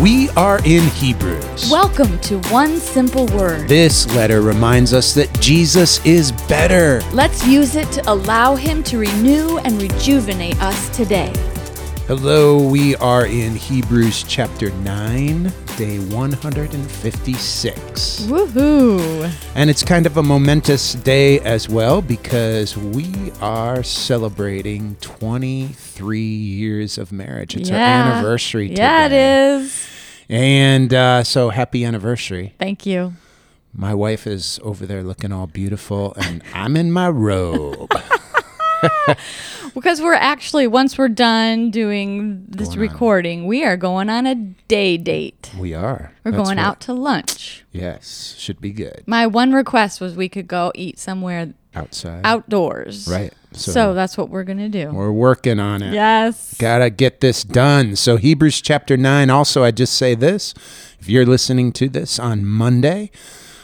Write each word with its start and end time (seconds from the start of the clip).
We 0.00 0.28
are 0.30 0.58
in 0.66 0.82
Hebrews. 0.90 1.70
Welcome 1.70 2.18
to 2.20 2.38
One 2.50 2.76
Simple 2.76 3.24
Word. 3.28 3.66
This 3.66 4.06
letter 4.14 4.42
reminds 4.42 4.92
us 4.92 5.14
that 5.14 5.32
Jesus 5.40 6.04
is 6.04 6.32
better. 6.32 7.00
Let's 7.12 7.46
use 7.46 7.76
it 7.76 7.90
to 7.92 8.12
allow 8.12 8.56
Him 8.56 8.82
to 8.84 8.98
renew 8.98 9.56
and 9.56 9.80
rejuvenate 9.80 10.60
us 10.62 10.94
today. 10.94 11.32
Hello, 12.06 12.68
we 12.68 12.94
are 12.96 13.24
in 13.26 13.54
Hebrews 13.56 14.24
chapter 14.28 14.70
9, 14.70 15.52
day 15.76 15.98
156. 15.98 18.20
Woohoo! 18.20 19.32
And 19.56 19.68
it's 19.68 19.82
kind 19.82 20.06
of 20.06 20.16
a 20.16 20.22
momentous 20.22 20.92
day 20.92 21.40
as 21.40 21.68
well 21.68 22.00
because 22.00 22.76
we 22.76 23.32
are 23.40 23.82
celebrating 23.82 24.94
23 25.00 26.20
years 26.20 26.96
of 26.96 27.10
marriage. 27.10 27.56
It's 27.56 27.72
our 27.72 27.76
anniversary 27.76 28.68
today. 28.68 28.82
Yeah, 28.82 29.06
it 29.06 29.12
is. 29.12 29.88
And 30.28 30.94
uh, 30.94 31.24
so 31.24 31.48
happy 31.48 31.84
anniversary. 31.84 32.54
Thank 32.56 32.86
you. 32.86 33.14
My 33.74 33.94
wife 33.94 34.28
is 34.28 34.60
over 34.62 34.86
there 34.86 35.02
looking 35.02 35.32
all 35.32 35.48
beautiful, 35.48 36.14
and 36.16 36.44
I'm 36.54 36.76
in 36.76 36.92
my 36.92 37.08
robe. 37.08 37.90
Because 39.74 40.00
we're 40.00 40.14
actually, 40.14 40.66
once 40.66 40.96
we're 40.96 41.08
done 41.10 41.70
doing 41.70 42.46
this 42.48 42.68
Going 42.68 42.78
on. 42.78 42.82
recording, 42.82 43.46
we 43.46 43.62
are 43.62 43.76
going 43.76 44.08
on 44.08 44.24
a 44.26 44.34
day 44.34 44.96
date. 44.96 45.50
We 45.58 45.74
are. 45.74 46.12
We're 46.24 46.30
That's 46.30 46.42
going 46.42 46.56
right. 46.56 46.64
out 46.66 46.80
to 46.82 46.94
lunch. 46.94 47.62
Yes, 47.72 48.34
should 48.38 48.58
be 48.58 48.72
good. 48.72 49.02
My 49.06 49.26
one 49.26 49.52
request 49.52 50.00
was 50.00 50.16
we 50.16 50.30
could 50.30 50.48
go 50.48 50.72
eat 50.74 50.98
somewhere 50.98 51.52
Outside. 51.74 52.22
outdoors. 52.24 53.06
Right. 53.06 53.34
So, 53.52 53.92
that's 53.92 54.16
what 54.16 54.30
we're 54.30 54.44
going 54.44 54.58
to 54.58 54.68
do. 54.70 54.90
we're 54.92 55.12
working 55.12 55.60
on 55.60 55.82
it. 55.82 55.92
Yes. 55.92 56.54
Gotta 56.58 56.88
get 56.88 57.20
this 57.20 57.42
done. 57.44 57.96
So, 57.96 58.16
Hebrews 58.16 58.62
chapter 58.62 58.96
9. 58.96 59.28
Also, 59.28 59.62
I 59.62 59.72
just 59.72 59.92
say 59.94 60.14
this 60.14 60.54
if 60.98 61.08
you're 61.08 61.26
listening 61.26 61.70
to 61.72 61.88
this 61.90 62.18
on 62.18 62.46
Monday, 62.46 63.10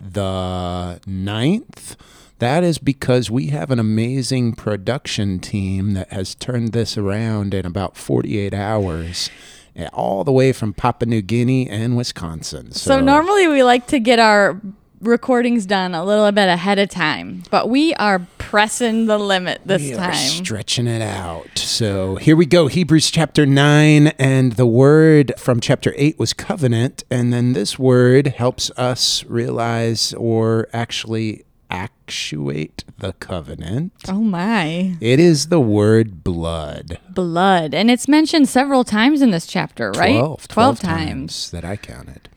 the 0.00 1.00
9th, 1.06 1.96
that 2.38 2.62
is 2.62 2.78
because 2.78 3.30
we 3.30 3.48
have 3.48 3.70
an 3.70 3.78
amazing 3.78 4.54
production 4.54 5.38
team 5.38 5.94
that 5.94 6.10
has 6.12 6.34
turned 6.34 6.72
this 6.72 6.96
around 6.96 7.54
in 7.54 7.66
about 7.66 7.96
48 7.96 8.54
hours, 8.54 9.30
eh, 9.76 9.88
all 9.92 10.24
the 10.24 10.32
way 10.32 10.52
from 10.52 10.72
Papua 10.72 11.08
New 11.08 11.22
Guinea 11.22 11.68
and 11.68 11.96
Wisconsin. 11.96 12.72
So 12.72 13.00
normally 13.00 13.48
we 13.48 13.62
like 13.62 13.86
to 13.88 13.98
get 13.98 14.18
our 14.18 14.60
recordings 15.00 15.66
done 15.66 15.94
a 15.94 16.04
little 16.04 16.30
bit 16.32 16.48
ahead 16.48 16.78
of 16.78 16.88
time, 16.88 17.42
but 17.50 17.68
we 17.68 17.94
are 17.94 18.26
pressing 18.38 19.06
the 19.06 19.18
limit 19.18 19.60
this 19.64 19.82
we 19.82 19.92
time. 19.92 20.10
are 20.10 20.14
stretching 20.14 20.86
it 20.86 21.02
out. 21.02 21.58
So 21.58 22.16
here 22.16 22.34
we 22.36 22.46
go. 22.46 22.66
Hebrews 22.66 23.10
chapter 23.10 23.46
9, 23.46 24.08
and 24.18 24.52
the 24.52 24.66
word 24.66 25.32
from 25.38 25.60
chapter 25.60 25.92
8 25.96 26.18
was 26.18 26.32
covenant. 26.32 27.04
And 27.10 27.32
then 27.32 27.52
this 27.52 27.78
word 27.78 28.28
helps 28.28 28.70
us 28.76 29.24
realize 29.24 30.14
or 30.14 30.68
actually 30.72 31.44
actuate 31.70 32.84
the 32.98 33.12
covenant. 33.14 33.92
oh 34.08 34.20
my. 34.20 34.96
It 35.00 35.20
is 35.20 35.48
the 35.48 35.60
word 35.60 36.24
blood. 36.24 36.98
Blood. 37.10 37.74
And 37.74 37.90
it's 37.90 38.08
mentioned 38.08 38.48
several 38.48 38.84
times 38.84 39.22
in 39.22 39.30
this 39.30 39.46
chapter, 39.46 39.90
right? 39.92 40.18
12, 40.18 40.48
12 40.48 40.80
times 40.80 41.50
that 41.50 41.64
I 41.64 41.76
counted. 41.76 42.28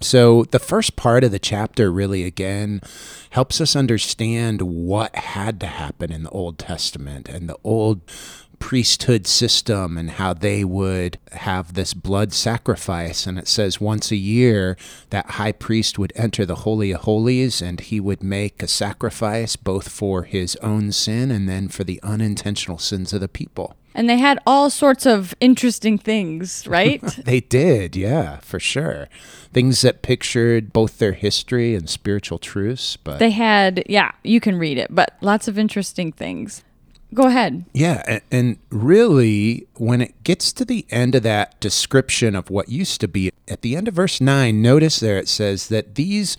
So 0.00 0.44
the 0.44 0.58
first 0.58 0.94
part 0.96 1.24
of 1.24 1.32
the 1.32 1.38
chapter 1.38 1.90
really 1.90 2.24
again 2.24 2.80
helps 3.30 3.60
us 3.60 3.74
understand 3.74 4.62
what 4.62 5.14
had 5.16 5.58
to 5.60 5.66
happen 5.66 6.12
in 6.12 6.22
the 6.22 6.30
Old 6.30 6.58
Testament 6.58 7.28
and 7.28 7.48
the 7.48 7.58
old 7.64 8.00
priesthood 8.58 9.26
system 9.26 9.96
and 9.98 10.12
how 10.12 10.32
they 10.32 10.64
would 10.64 11.18
have 11.32 11.74
this 11.74 11.94
blood 11.94 12.32
sacrifice 12.32 13.26
and 13.26 13.38
it 13.38 13.48
says 13.48 13.80
once 13.80 14.10
a 14.10 14.16
year 14.16 14.76
that 15.10 15.30
high 15.32 15.52
priest 15.52 15.98
would 15.98 16.12
enter 16.16 16.44
the 16.44 16.56
holy 16.56 16.90
of 16.90 17.02
holies 17.02 17.62
and 17.62 17.80
he 17.80 18.00
would 18.00 18.22
make 18.22 18.62
a 18.62 18.68
sacrifice 18.68 19.56
both 19.56 19.88
for 19.88 20.24
his 20.24 20.56
own 20.56 20.90
sin 20.90 21.30
and 21.30 21.48
then 21.48 21.68
for 21.68 21.84
the 21.84 22.00
unintentional 22.02 22.78
sins 22.78 23.12
of 23.12 23.20
the 23.20 23.28
people 23.28 23.76
And 23.94 24.10
they 24.10 24.18
had 24.18 24.38
all 24.46 24.68
sorts 24.68 25.06
of 25.06 25.34
interesting 25.40 25.96
things, 25.96 26.66
right? 26.76 27.00
They 27.24 27.40
did, 27.40 27.96
yeah, 27.96 28.40
for 28.40 28.60
sure. 28.60 29.08
Things 29.54 29.80
that 29.80 30.02
pictured 30.02 30.72
both 30.72 30.98
their 30.98 31.12
history 31.12 31.74
and 31.74 31.88
spiritual 31.88 32.38
truths, 32.38 32.98
but 32.98 33.18
they 33.18 33.30
had, 33.30 33.82
yeah, 33.88 34.12
you 34.22 34.38
can 34.38 34.58
read 34.58 34.76
it, 34.76 34.94
but 34.94 35.16
lots 35.22 35.48
of 35.48 35.58
interesting 35.58 36.12
things. 36.12 36.62
Go 37.16 37.26
ahead. 37.28 37.64
yeah, 37.72 38.20
and, 38.30 38.58
really, 38.70 39.66
when 39.76 40.00
it 40.02 40.22
gets 40.22 40.52
to 40.52 40.64
the 40.66 40.84
end 40.90 41.14
of 41.14 41.22
that 41.22 41.58
description 41.60 42.36
of 42.36 42.50
what 42.50 42.68
used 42.68 43.00
to 43.00 43.08
be, 43.08 43.32
at 43.48 43.62
the 43.62 43.74
end 43.74 43.88
of 43.88 43.94
verse 43.94 44.20
9, 44.20 44.60
notice 44.60 45.00
there 45.00 45.16
it 45.16 45.26
says 45.26 45.68
that 45.68 45.94
these 45.94 46.36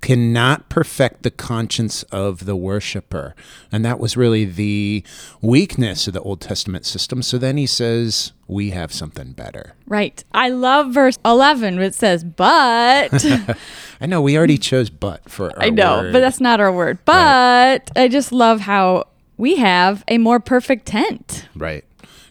cannot 0.00 0.68
perfect 0.68 1.22
the 1.24 1.30
conscience 1.30 2.04
of 2.04 2.44
the 2.44 2.54
worshiper. 2.54 3.34
And 3.72 3.84
that 3.84 3.98
was 3.98 4.16
really 4.16 4.44
the 4.44 5.02
weakness 5.40 6.06
of 6.06 6.14
the 6.14 6.20
Old 6.20 6.40
Testament 6.40 6.86
system. 6.86 7.20
So 7.20 7.36
then 7.36 7.56
he 7.56 7.66
says, 7.66 8.32
We 8.46 8.70
have 8.70 8.92
something 8.92 9.32
better. 9.32 9.74
Right. 9.86 10.22
I 10.32 10.50
love 10.50 10.92
verse 10.94 11.18
11, 11.24 11.80
it 11.80 11.94
says, 11.94 12.22
but. 12.22 13.10
I 14.00 14.06
know 14.06 14.22
we 14.22 14.36
already 14.38 14.58
chose 14.58 14.88
but 14.88 15.28
for 15.28 15.50
our 15.56 15.64
I 15.64 15.70
know, 15.70 16.02
word. 16.02 16.12
but 16.12 16.20
that's 16.20 16.40
not 16.40 16.60
our 16.60 16.70
word. 16.70 16.98
But 17.04 17.90
I 17.96 18.06
just 18.06 18.30
love 18.30 18.60
how 18.60 19.07
we 19.38 19.56
have 19.56 20.04
a 20.08 20.18
more 20.18 20.40
perfect 20.40 20.86
tent. 20.86 21.48
Right. 21.56 21.84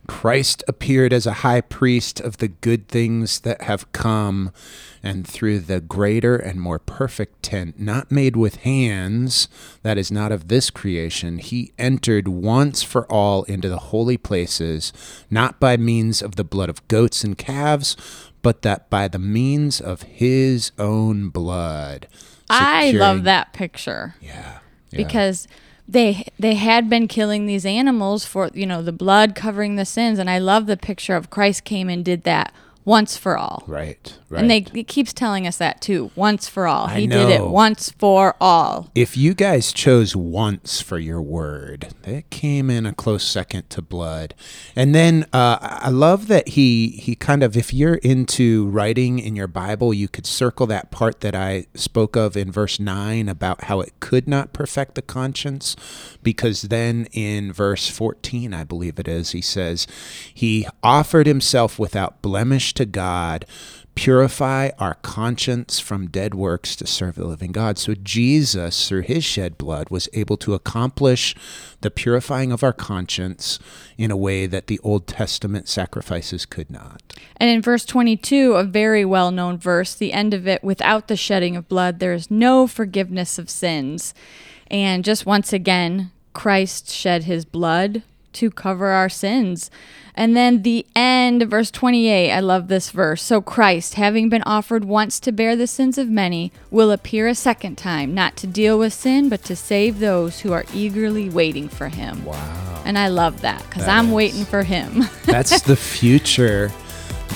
Christ 0.07 0.63
appeared 0.69 1.11
as 1.11 1.25
a 1.25 1.33
high 1.43 1.59
priest 1.59 2.21
of 2.21 2.37
the 2.37 2.47
good 2.47 2.87
things 2.87 3.41
that 3.41 3.63
have 3.63 3.91
come, 3.91 4.51
and 5.03 5.27
through 5.27 5.59
the 5.59 5.81
greater 5.81 6.37
and 6.37 6.61
more 6.61 6.79
perfect 6.79 7.43
tent, 7.43 7.77
not 7.77 8.09
made 8.09 8.37
with 8.37 8.57
hands, 8.57 9.49
that 9.83 9.97
is 9.97 10.09
not 10.09 10.31
of 10.31 10.47
this 10.47 10.69
creation, 10.69 11.39
he 11.39 11.73
entered 11.77 12.29
once 12.29 12.83
for 12.83 13.05
all 13.11 13.43
into 13.43 13.67
the 13.67 13.79
holy 13.79 14.17
places, 14.17 14.93
not 15.29 15.59
by 15.59 15.75
means 15.75 16.21
of 16.21 16.35
the 16.37 16.45
blood 16.45 16.69
of 16.69 16.87
goats 16.87 17.25
and 17.25 17.37
calves, 17.37 17.97
but 18.41 18.61
that 18.61 18.89
by 18.89 19.09
the 19.09 19.19
means 19.19 19.81
of 19.81 20.03
his 20.03 20.71
own 20.79 21.27
blood. 21.27 22.07
I 22.49 22.91
love 22.91 23.23
that 23.23 23.51
picture 23.51 24.15
Yeah. 24.21 24.59
yeah. 24.91 24.97
because 24.97 25.49
they 25.87 26.27
they 26.37 26.55
had 26.55 26.89
been 26.89 27.07
killing 27.07 27.45
these 27.45 27.65
animals 27.65 28.25
for 28.25 28.49
you 28.53 28.65
know 28.65 28.81
the 28.81 28.91
blood 28.91 29.35
covering 29.35 29.75
the 29.75 29.85
sins, 29.85 30.19
and 30.19 30.29
I 30.29 30.37
love 30.37 30.65
the 30.65 30.77
picture 30.77 31.15
of 31.15 31.29
Christ 31.29 31.63
came 31.63 31.89
and 31.89 32.03
did 32.03 32.23
that 32.23 32.53
once 32.87 33.17
for 33.17 33.37
all. 33.37 33.65
Right. 33.67 34.17
Right. 34.29 34.41
And 34.41 34.49
they 34.49 34.65
it 34.73 34.87
keeps 34.87 35.11
telling 35.11 35.45
us 35.45 35.57
that 35.57 35.81
too, 35.81 36.09
once 36.15 36.47
for 36.47 36.67
all. 36.67 36.85
I 36.87 37.01
he 37.01 37.07
did 37.07 37.29
it 37.29 37.43
once 37.43 37.91
for 37.91 38.35
all. 38.39 38.89
If 38.95 39.17
you 39.17 39.33
guys 39.33 39.73
chose 39.73 40.15
once 40.15 40.81
for 40.81 40.97
your 40.97 41.21
word, 41.21 41.89
that 42.03 42.29
came 42.29 42.69
in 42.69 42.85
a 42.85 42.93
close 42.93 43.25
second 43.25 43.69
to 43.71 43.81
blood. 43.81 44.33
And 44.75 44.95
then 44.95 45.25
uh, 45.33 45.57
I 45.61 45.89
love 45.89 46.27
that 46.27 46.49
he 46.49 46.89
he 46.89 47.13
kind 47.13 47.43
of, 47.43 47.57
if 47.57 47.73
you're 47.73 47.95
into 47.95 48.67
writing 48.67 49.19
in 49.19 49.35
your 49.35 49.47
Bible, 49.47 49.93
you 49.93 50.07
could 50.07 50.25
circle 50.25 50.65
that 50.67 50.89
part 50.89 51.19
that 51.19 51.35
I 51.35 51.65
spoke 51.73 52.15
of 52.15 52.37
in 52.37 52.51
verse 52.51 52.79
nine 52.79 53.27
about 53.27 53.65
how 53.65 53.81
it 53.81 53.99
could 53.99 54.29
not 54.29 54.53
perfect 54.53 54.95
the 54.95 55.01
conscience, 55.01 55.75
because 56.23 56.63
then 56.63 57.07
in 57.11 57.51
verse 57.51 57.89
fourteen, 57.89 58.53
I 58.53 58.63
believe 58.63 58.97
it 58.97 59.09
is, 59.09 59.31
he 59.31 59.41
says, 59.41 59.87
he 60.33 60.65
offered 60.81 61.27
himself 61.27 61.77
without 61.77 62.21
blemish 62.21 62.73
to 62.77 62.85
God 62.85 63.45
purify 63.97 64.69
our 64.77 64.93
conscience 64.93 65.79
from 65.79 66.07
dead 66.07 66.35
works 66.35 66.75
to 66.75 66.85
serve 66.85 67.15
the 67.15 67.25
living 67.25 67.51
God. 67.51 67.79
So 67.79 67.95
Jesus, 67.95 68.87
through 68.87 69.01
his 69.01 69.23
shed 69.23 69.57
blood, 69.57 69.89
was 69.89 70.07
able 70.13 70.37
to 70.37 70.53
accomplish 70.53 71.35
the 71.81 71.89
purifying 71.89 72.51
of 72.51 72.63
our 72.63 72.73
conscience 72.73 73.57
in 73.97 74.11
a 74.11 74.15
way 74.15 74.45
that 74.45 74.67
the 74.67 74.79
Old 74.83 75.07
Testament 75.07 75.67
sacrifices 75.67 76.45
could 76.45 76.69
not. 76.69 77.15
And 77.37 77.49
in 77.49 77.59
verse 77.63 77.85
22, 77.85 78.53
a 78.53 78.63
very 78.63 79.03
well 79.03 79.31
known 79.31 79.57
verse, 79.57 79.95
the 79.95 80.13
end 80.13 80.35
of 80.35 80.47
it, 80.47 80.63
without 80.63 81.07
the 81.07 81.17
shedding 81.17 81.55
of 81.55 81.67
blood, 81.67 81.97
there 81.97 82.13
is 82.13 82.29
no 82.29 82.67
forgiveness 82.67 83.39
of 83.39 83.49
sins. 83.49 84.13
And 84.69 85.03
just 85.03 85.25
once 85.25 85.51
again, 85.51 86.11
Christ 86.33 86.91
shed 86.91 87.23
his 87.23 87.45
blood 87.45 88.03
to 88.37 88.51
cover 88.51 88.87
our 88.87 89.09
sins. 89.09 89.69
And 90.17 90.35
then 90.35 90.63
the 90.63 90.83
end, 90.95 91.43
verse 91.43 91.69
28, 91.69 92.31
I 92.31 92.39
love 92.39 92.67
this 92.67 92.89
verse. 92.89 93.21
So 93.21 93.39
Christ, 93.39 93.93
having 93.93 94.29
been 94.29 94.41
offered 94.43 94.83
once 94.83 95.19
to 95.19 95.31
bear 95.31 95.55
the 95.55 95.67
sins 95.67 95.99
of 95.99 96.09
many, 96.09 96.51
will 96.71 96.91
appear 96.91 97.27
a 97.27 97.35
second 97.35 97.77
time, 97.77 98.15
not 98.15 98.35
to 98.37 98.47
deal 98.47 98.79
with 98.79 98.93
sin, 98.93 99.29
but 99.29 99.43
to 99.43 99.55
save 99.55 99.99
those 99.99 100.39
who 100.39 100.53
are 100.53 100.65
eagerly 100.73 101.29
waiting 101.29 101.69
for 101.69 101.89
him. 101.89 102.25
Wow. 102.25 102.81
And 102.83 102.97
I 102.97 103.09
love 103.09 103.41
that 103.41 103.63
because 103.69 103.87
I'm 103.87 104.07
is. 104.07 104.13
waiting 104.13 104.45
for 104.45 104.63
him. 104.63 105.03
That's 105.25 105.61
the 105.61 105.75
future 105.75 106.71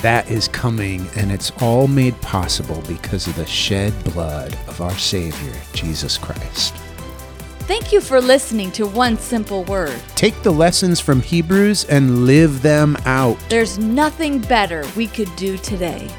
that 0.01 0.31
is 0.31 0.47
coming, 0.47 1.07
and 1.15 1.31
it's 1.31 1.51
all 1.61 1.87
made 1.87 2.19
possible 2.21 2.81
because 2.87 3.27
of 3.27 3.35
the 3.35 3.45
shed 3.45 3.93
blood 4.03 4.53
of 4.67 4.81
our 4.81 4.97
Savior, 4.97 5.53
Jesus 5.73 6.17
Christ. 6.17 6.73
Thank 7.71 7.93
you 7.93 8.01
for 8.01 8.19
listening 8.19 8.69
to 8.73 8.85
One 8.85 9.17
Simple 9.17 9.63
Word. 9.63 9.97
Take 10.15 10.43
the 10.43 10.51
lessons 10.51 10.99
from 10.99 11.21
Hebrews 11.21 11.85
and 11.85 12.25
live 12.25 12.61
them 12.61 12.97
out. 13.05 13.37
There's 13.47 13.79
nothing 13.79 14.39
better 14.39 14.83
we 14.97 15.07
could 15.07 15.33
do 15.37 15.57
today. 15.57 16.09